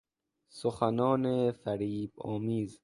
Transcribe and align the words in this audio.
سخنان 0.49 1.51
فریبآمیز 1.51 2.79